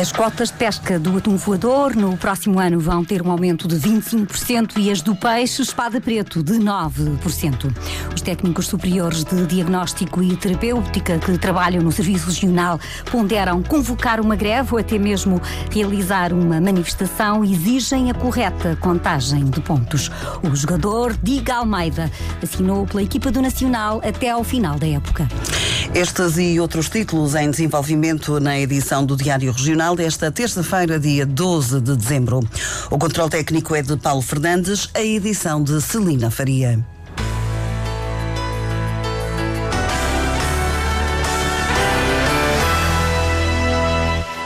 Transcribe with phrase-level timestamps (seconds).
[0.00, 3.74] As cotas de pesca do atum voador no próximo ano vão ter um aumento de
[3.74, 7.76] 25% e as do peixe espada preto de 9%.
[8.14, 12.78] Os técnicos superiores de diagnóstico e terapêutica que trabalham no Serviço Regional
[13.10, 19.46] ponderam convocar uma greve ou até mesmo realizar uma manifestação e exigem a correta contagem
[19.46, 20.12] de pontos.
[20.48, 22.08] O jogador Diga Almeida
[22.40, 25.26] assinou pela equipa do Nacional até ao final da época.
[25.94, 31.80] Estes e outros títulos em desenvolvimento na edição do Diário Regional desta terça-feira, dia 12
[31.80, 32.40] de dezembro.
[32.90, 36.84] O controle técnico é de Paulo Fernandes, a edição de Celina Faria.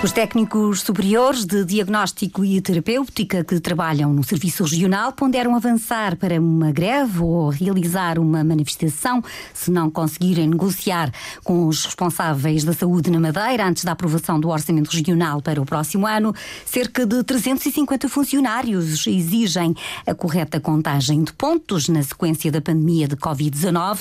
[0.02, 6.40] Os técnicos superiores de diagnóstico e terapêutica que trabalham no Serviço Regional ponderam avançar para
[6.40, 9.23] uma greve ou realizar uma manifestação
[9.54, 11.13] se não conseguirem negociar
[11.45, 15.65] com os responsáveis da saúde na Madeira antes da aprovação do Orçamento Regional para o
[15.65, 16.35] próximo ano.
[16.66, 19.73] Cerca de 350 funcionários exigem
[20.04, 24.01] a correta contagem de pontos na sequência da pandemia de Covid-19.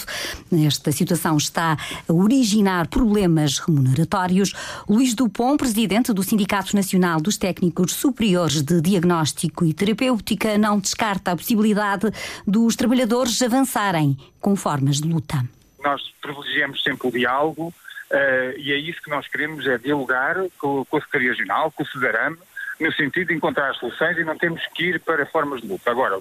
[0.66, 1.78] Esta situação está
[2.10, 4.52] a originar problemas remuneratórios.
[4.90, 10.80] Luís Dupont, presidente presidente do Sindicato Nacional dos Técnicos Superiores de Diagnóstico e Terapêutica não
[10.80, 12.10] descarta a possibilidade
[12.48, 15.44] dos trabalhadores avançarem com formas de luta.
[15.84, 17.74] Nós privilegiamos sempre o diálogo
[18.10, 21.84] uh, e é isso que nós queremos, é dialogar com, com a Secretaria Regional, com
[21.84, 22.38] o CESARAM,
[22.82, 25.92] no sentido de encontrar soluções e não temos que ir para formas de luta.
[25.92, 26.18] Agora,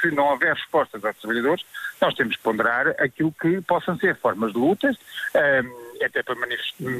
[0.00, 1.64] se não houver respostas aos trabalhadores,
[2.00, 4.96] nós temos que ponderar aquilo que possam ser formas de lutas,
[5.34, 6.34] um, até para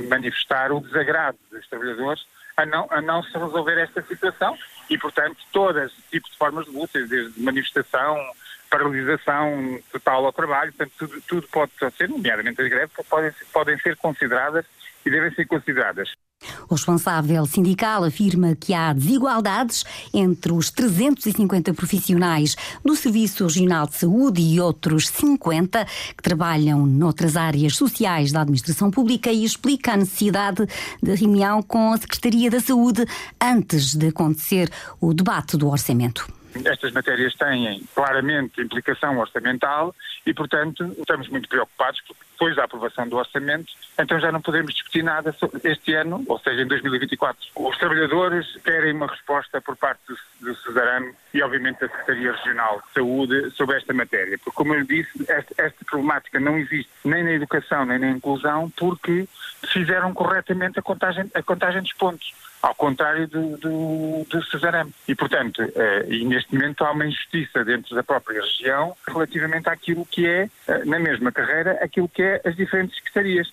[0.08, 2.25] manifestar o desagrado dos trabalhadores
[2.56, 4.56] a não, a não se resolver esta situação
[4.88, 8.16] e, portanto, todo esse tipo de formas de luta, desde manifestação,
[8.69, 13.97] paralisação total ao trabalho, portanto, tudo, tudo pode ser, nomeadamente as greves, podem, podem ser
[13.97, 14.65] consideradas
[15.04, 16.12] e devem ser consideradas.
[16.68, 19.84] O responsável sindical afirma que há desigualdades
[20.14, 25.86] entre os 350 profissionais do Serviço Regional de Saúde e outros 50
[26.16, 30.66] que trabalham noutras áreas sociais da administração pública e explica a necessidade
[31.02, 33.04] de reunião com a Secretaria da Saúde
[33.40, 34.70] antes de acontecer
[35.00, 36.39] o debate do orçamento.
[36.65, 39.94] Estas matérias têm claramente implicação orçamental
[40.27, 44.72] e, portanto, estamos muito preocupados porque depois da aprovação do orçamento, então já não podemos
[44.72, 47.38] discutir nada este ano, ou seja, em 2024.
[47.55, 52.82] Os trabalhadores querem uma resposta por parte do, do CESARAM e, obviamente, da Secretaria Regional
[52.87, 57.22] de Saúde sobre esta matéria, porque, como eu disse, esta, esta problemática não existe nem
[57.22, 59.28] na educação nem na inclusão porque
[59.67, 62.32] fizeram corretamente a contagem, a contagem dos pontos
[62.62, 64.93] ao contrário do, do, do Cesarame.
[65.09, 70.06] E, portanto, eh, e neste momento há uma injustiça dentro da própria região relativamente àquilo
[70.06, 73.50] que é, eh, na mesma carreira, aquilo que é as diferentes secretarias.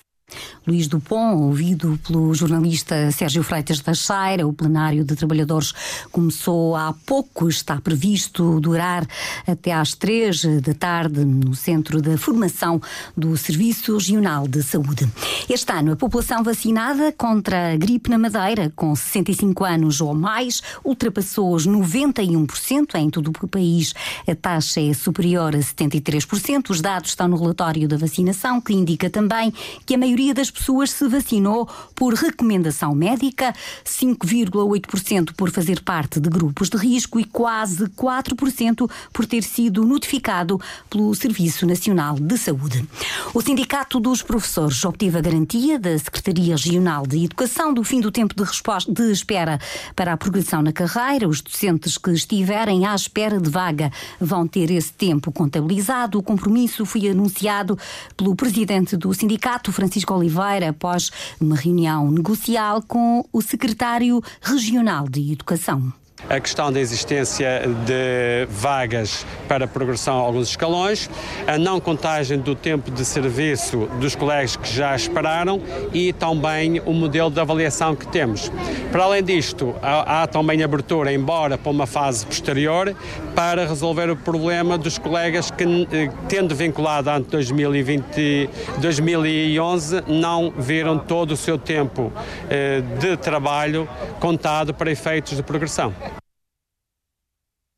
[0.67, 5.73] Luís Dupont, ouvido pelo jornalista Sérgio Freitas da Cheira, o plenário de trabalhadores
[6.11, 9.07] começou há pouco, está previsto durar
[9.47, 12.81] até às três da tarde no Centro da Formação
[13.15, 15.09] do Serviço Regional de Saúde.
[15.49, 20.61] Este ano, a população vacinada contra a gripe na Madeira, com 65 anos ou mais,
[20.83, 23.93] ultrapassou os 91% em todo o país.
[24.27, 26.71] A taxa é superior a 73%.
[26.71, 29.53] Os dados estão no relatório da vacinação, que indica também
[29.85, 33.53] que a maioria maioria das pessoas se vacinou por recomendação médica,
[33.85, 40.59] 5,8% por fazer parte de grupos de risco e quase 4% por ter sido notificado
[40.89, 42.83] pelo Serviço Nacional de Saúde.
[43.31, 48.11] O Sindicato dos Professores obteve a garantia da Secretaria Regional de Educação do fim do
[48.11, 49.59] tempo de, resposta, de espera
[49.95, 51.27] para a progressão na carreira.
[51.27, 56.17] Os docentes que estiverem à espera de vaga vão ter esse tempo contabilizado.
[56.17, 57.77] O compromisso foi anunciado
[58.15, 65.07] pelo presidente do sindicato, Francisco Francisco Oliveira após uma reunião negocial com o secretário regional
[65.09, 65.91] de Educação
[66.29, 71.09] a questão da existência de vagas para progressão a alguns escalões,
[71.45, 75.61] a não contagem do tempo de serviço dos colegas que já esperaram
[75.93, 78.51] e também o modelo de avaliação que temos.
[78.91, 82.95] Para além disto, há, há também abertura, embora para uma fase posterior,
[83.35, 90.97] para resolver o problema dos colegas que, eh, tendo vinculado ante 2020, 2011, não viram
[90.97, 92.11] todo o seu tempo
[92.49, 93.87] eh, de trabalho
[94.19, 95.93] contado para efeitos de progressão.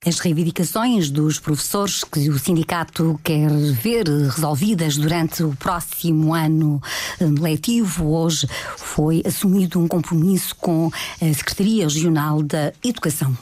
[0.06, 6.82] As reivindicações dos professores que o sindicato quer ver resolvidas durante o próximo ano
[7.20, 8.48] eh, letivo, hoje
[8.78, 10.90] foi assumido um compromisso com
[11.22, 13.38] a Secretaria Regional da Educação.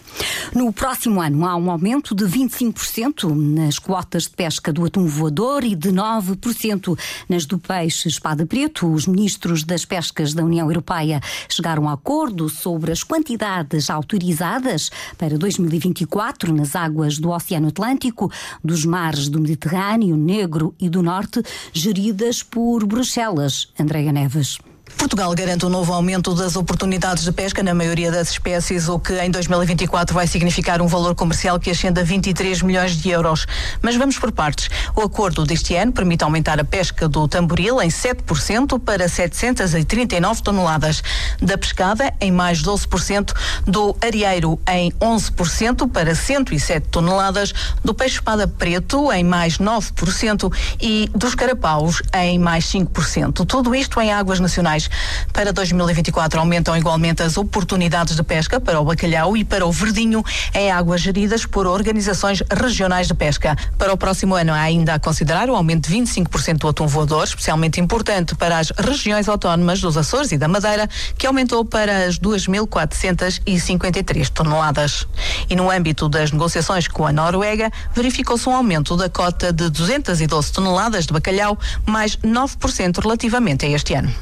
[0.53, 5.63] No próximo ano há um aumento de 25% nas quotas de pesca do atum voador
[5.63, 6.97] e de 9%
[7.27, 8.91] nas do peixe espada preto.
[8.91, 15.37] Os ministros das pescas da União Europeia chegaram a acordo sobre as quantidades autorizadas para
[15.37, 18.31] 2024 nas águas do Oceano Atlântico,
[18.63, 21.41] dos mares do Mediterrâneo, Negro e do Norte,
[21.73, 23.67] geridas por Bruxelas.
[23.79, 24.57] Andréia Neves.
[24.97, 29.13] Portugal garante um novo aumento das oportunidades de pesca na maioria das espécies, o que
[29.21, 33.45] em 2024 vai significar um valor comercial que ascende a 23 milhões de euros.
[33.79, 34.69] Mas vamos por partes.
[34.95, 41.03] O acordo deste ano permite aumentar a pesca do tamboril em 7% para 739 toneladas,
[41.39, 43.33] da pescada em mais 12%,
[43.67, 47.53] do areeiro em 11% para 107 toneladas,
[47.83, 50.51] do peixe-espada preto em mais 9%
[50.81, 53.45] e dos carapaus em mais 5%.
[53.45, 54.86] Tudo isto em águas nacionais.
[55.33, 60.23] Para 2024 aumentam igualmente as oportunidades de pesca para o bacalhau e para o verdinho
[60.53, 63.55] em águas geridas por organizações regionais de pesca.
[63.77, 67.23] Para o próximo ano há ainda a considerar o aumento de 25% do atum voador,
[67.23, 72.17] especialmente importante para as regiões autónomas dos Açores e da Madeira, que aumentou para as
[72.19, 75.07] 2.453 toneladas.
[75.49, 80.51] E no âmbito das negociações com a Noruega, verificou-se um aumento da cota de 212
[80.51, 84.13] toneladas de bacalhau, mais 9% relativamente a este ano.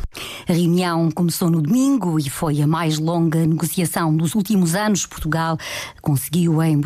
[0.56, 5.06] Reunião começou no domingo e foi a mais longa negociação dos últimos anos.
[5.06, 5.57] Portugal
[6.02, 6.80] conseguiu em,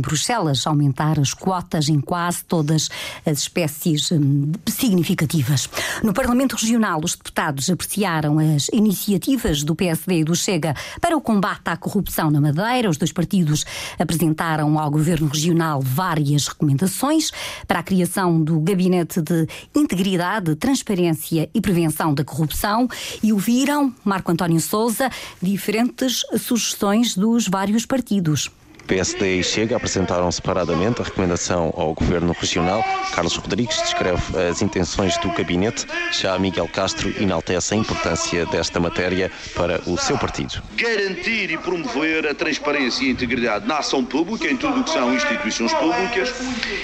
[0.00, 2.88] Bruxelas aumentar as quotas em quase todas
[3.24, 5.68] as espécies hum, significativas.
[6.02, 11.20] No Parlamento Regional, os deputados apreciaram as iniciativas do PSD e do Chega para o
[11.20, 12.90] combate à corrupção na Madeira.
[12.90, 13.64] Os dois partidos
[14.00, 17.30] apresentaram ao Governo Regional várias recomendações
[17.68, 22.88] para a criação do Gabinete de Integridade, Transparência e Prevenção da Corrupção
[23.22, 25.10] e ouviram, Marco António Souza,
[25.40, 28.50] diferentes sugestões dos vários partidos.
[28.86, 32.84] PSD e Chega apresentaram separadamente a recomendação ao Governo Regional.
[33.14, 35.86] Carlos Rodrigues descreve as intenções do gabinete.
[36.12, 40.62] Já Miguel Castro enaltece a importância desta matéria para o seu partido.
[40.76, 44.90] Garantir e promover a transparência e a integridade na ação pública, em tudo o que
[44.90, 46.32] são instituições públicas,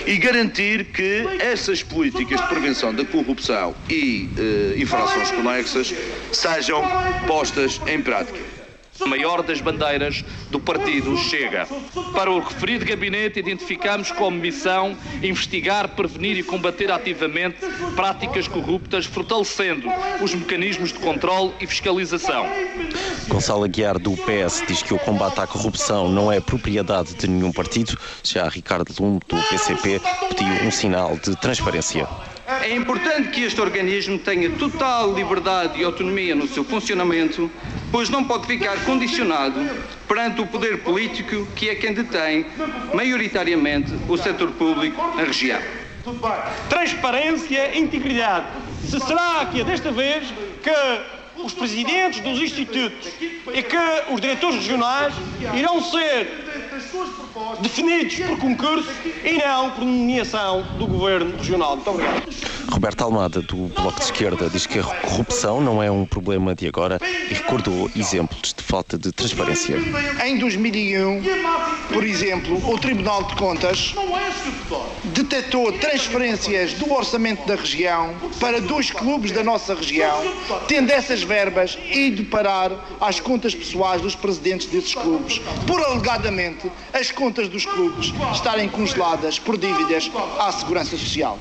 [0.07, 5.95] e garantir que essas políticas de prevenção da corrupção e eh, infrações conexas
[6.33, 6.83] sejam
[7.27, 8.62] postas em prática
[9.07, 11.67] maior das bandeiras do partido Chega.
[12.15, 17.57] Para o referido gabinete, identificamos como missão investigar, prevenir e combater ativamente
[17.95, 19.89] práticas corruptas, fortalecendo
[20.21, 22.47] os mecanismos de controle e fiscalização.
[23.29, 27.53] Gonçalo Aguiar, do PS, diz que o combate à corrupção não é propriedade de nenhum
[27.53, 27.97] partido.
[28.23, 32.09] Já Ricardo Lume, do PCP, pediu um sinal de transparência.
[32.61, 37.51] É importante que este organismo tenha total liberdade e autonomia no seu funcionamento,
[37.93, 39.61] pois não pode ficar condicionado
[40.09, 42.47] perante o poder político que é quem detém
[42.95, 45.61] maioritariamente o setor público na região.
[46.69, 48.47] Transparência integridade.
[48.89, 53.09] Se será que é desta vez que os presidentes dos institutos
[53.55, 53.77] e que
[54.13, 55.15] os diretores regionais
[55.55, 56.29] irão ser
[57.61, 58.91] definidos por concurso
[59.25, 61.77] e não por nomeação do Governo Regional.
[61.77, 62.23] Muito obrigado.
[62.73, 66.67] Roberto Almada, do Bloco de Esquerda, diz que a corrupção não é um problema de
[66.67, 66.99] agora
[67.31, 69.77] e recordou exemplos de falta de transparência.
[70.25, 71.23] Em 2001,
[71.93, 73.95] por exemplo, o Tribunal de Contas
[75.05, 80.23] detectou transferências do orçamento da região para dois clubes da nossa região,
[80.67, 87.11] tendo essas verbas ido parar às contas pessoais dos presidentes desses clubes, por alegadamente as
[87.23, 90.11] contas dos clubes estarem congeladas por dívidas
[90.41, 91.39] à Segurança Social.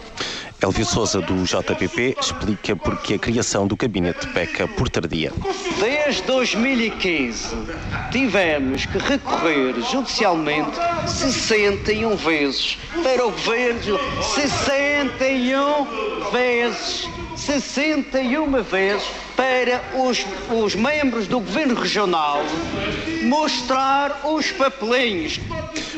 [0.62, 5.34] Elvio Souza, do JPP, explica porque a criação do gabinete peca por tardia.
[5.80, 7.56] Desde 2015
[8.12, 14.00] tivemos que recorrer judicialmente 61 vezes para o governo,
[14.36, 19.08] 61 vezes, 61 vezes
[19.42, 22.44] para os, os membros do governo regional
[23.24, 25.40] mostrar os papelinhos.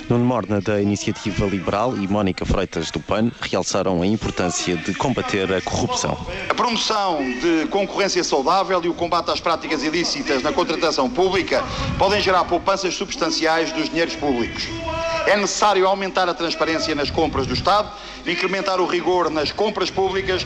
[0.09, 5.51] Nuno Morna, da Iniciativa Liberal, e Mónica Freitas, do PAN, realçaram a importância de combater
[5.51, 6.17] a corrupção.
[6.50, 11.63] A promoção de concorrência saudável e o combate às práticas ilícitas na contratação pública
[11.97, 14.67] podem gerar poupanças substanciais dos dinheiros públicos.
[15.25, 17.91] É necessário aumentar a transparência nas compras do Estado,
[18.25, 20.45] incrementar o rigor nas compras públicas,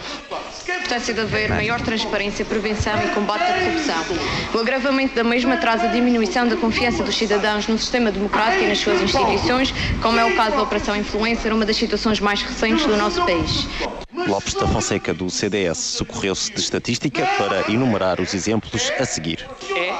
[0.87, 4.17] importância de haver maior transparência, prevenção e combate à corrupção.
[4.53, 8.67] O agravamento da mesma traz a diminuição da confiança dos cidadãos no sistema democrático e
[8.67, 12.85] nas suas instituições, como é o caso da Operação Influencer, uma das situações mais recentes
[12.85, 13.67] do nosso país.
[14.27, 19.45] Lopes da Fonseca, do CDS, socorreu-se de estatística para enumerar os exemplos a seguir.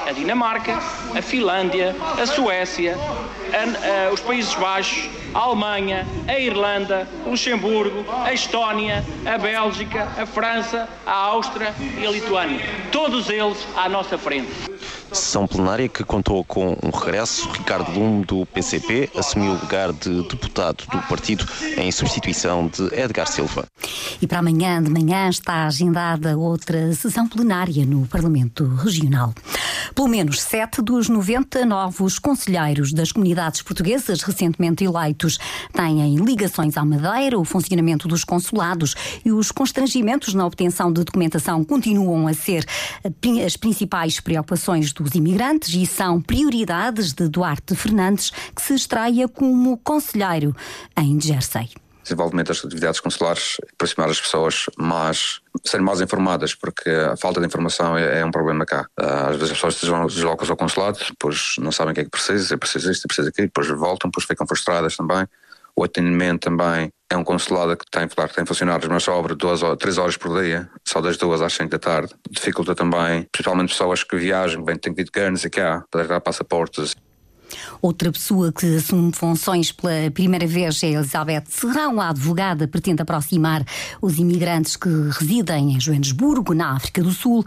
[0.08, 0.78] A Dinamarca,
[1.14, 8.06] a Finlândia, a Suécia, a, a, os Países Baixos, a Alemanha, a Irlanda, o Luxemburgo,
[8.24, 12.64] a Estónia, a Bélgica, a França, a Áustria e a Lituânia.
[12.90, 14.48] Todos eles à nossa frente.
[15.12, 17.50] Sessão plenária que contou com um regresso.
[17.50, 21.46] Ricardo Lume, do PCP, assumiu o lugar de deputado do partido
[21.76, 23.66] em substituição de Edgar Silva.
[24.20, 29.34] E para amanhã de manhã está agendada outra sessão plenária no Parlamento Regional.
[29.98, 35.40] Pelo menos sete dos 90 novos conselheiros das comunidades portuguesas recentemente eleitos.
[35.72, 41.64] Têm ligações à Madeira, o funcionamento dos consulados e os constrangimentos na obtenção de documentação
[41.64, 42.64] continuam a ser
[43.44, 49.76] as principais preocupações dos imigrantes e são prioridades de Duarte Fernandes, que se estreia como
[49.78, 50.54] conselheiro
[50.96, 51.70] em Jersey
[52.08, 57.46] desenvolvimento das atividades consulares, aproximar as pessoas mais, serem mais informadas, porque a falta de
[57.46, 58.86] informação é, é um problema cá.
[58.96, 62.54] Às vezes as pessoas deslocam-se ao consulado, depois não sabem o que é que precisa,
[62.54, 65.26] é preciso isto, é preciso aquilo, depois voltam, depois ficam frustradas também.
[65.76, 69.60] O atendimento também é um consulado que tem, claro, que tem funcionários, mas abre duas,
[69.78, 72.12] três horas por dia, só das duas às cinco da tarde.
[72.28, 76.20] Dificulta também, principalmente pessoas que viajam, vêm, têm que ir de Guernsey cá, para dar
[76.20, 76.96] passaportes.
[77.80, 82.00] Outra pessoa que assume funções pela primeira vez é Elizabeth Serrão.
[82.00, 83.64] A advogada pretende aproximar
[84.00, 87.44] os imigrantes que residem em Joanesburgo, na África do Sul,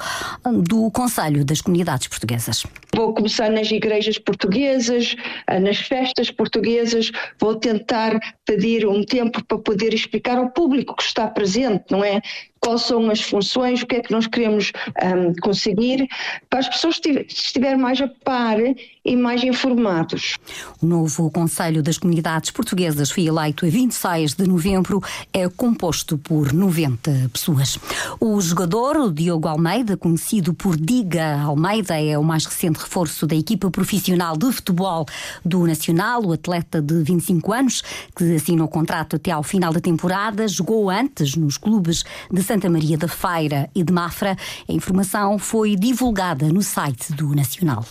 [0.64, 2.66] do Conselho das Comunidades Portuguesas.
[2.96, 5.16] Vou começar nas igrejas portuguesas,
[5.62, 11.28] nas festas portuguesas, vou tentar pedir um tempo para poder explicar ao público que está
[11.28, 12.22] presente, não é?
[12.62, 14.72] Quais são as funções, o que é que nós queremos
[15.04, 16.08] um, conseguir,
[16.50, 18.58] para as pessoas estiverem mais a par
[19.04, 20.38] e mais informados.
[20.80, 25.02] O novo Conselho das Comunidades Portuguesas foi eleito a 26 de novembro,
[25.34, 27.80] é composto por 90 pessoas.
[28.20, 33.36] O jogador, o Diogo Almeida, conhecido por Diga Almeida, é o mais recente reforço da
[33.36, 35.08] equipa profissional de futebol
[35.44, 37.82] do Nacional, o atleta de 25 anos,
[38.16, 42.70] que assinou o contrato até ao final da temporada, jogou antes nos clubes de Santa
[42.70, 44.36] Maria da Feira e de Mafra.
[44.68, 47.86] A informação foi divulgada no site do Nacional.